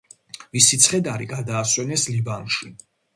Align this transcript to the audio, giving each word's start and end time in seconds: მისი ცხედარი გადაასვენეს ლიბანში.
მისი 0.55 0.79
ცხედარი 0.85 1.27
გადაასვენეს 1.33 2.07
ლიბანში. 2.15 2.71